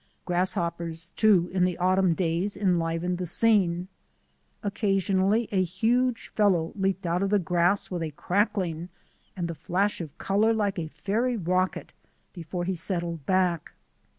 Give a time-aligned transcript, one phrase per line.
[0.25, 3.87] Grasshoppers, too, in the autumn days enlivened the scene.
[4.63, 8.89] Occasionally a huge fellow leaped out of the grass with a crackling
[9.37, 11.93] and the flash of colour like a fairy rocket
[12.33, 13.73] before he settled back.